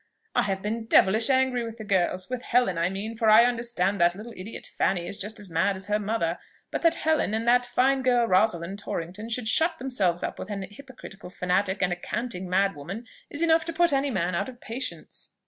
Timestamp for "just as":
5.19-5.51